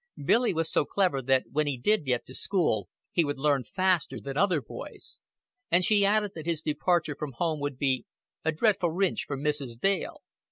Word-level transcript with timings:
Billy 0.25 0.51
was 0.51 0.67
so 0.71 0.83
clever 0.83 1.21
that 1.21 1.43
when 1.51 1.67
he 1.67 1.77
did 1.77 2.05
get 2.05 2.25
to 2.25 2.33
school 2.33 2.89
he 3.11 3.23
would 3.23 3.37
learn 3.37 3.63
faster 3.63 4.19
than 4.19 4.35
other 4.35 4.59
boys; 4.59 5.19
and 5.69 5.85
she 5.85 6.03
added 6.03 6.31
that 6.33 6.47
his 6.47 6.63
departure 6.63 7.15
from 7.15 7.33
home 7.33 7.59
would 7.59 7.77
be 7.77 8.07
"a 8.43 8.51
dreadful 8.51 8.89
wrinch 8.89 9.25
for 9.27 9.37
Mrs. 9.37 9.79
Dale." 9.79 10.23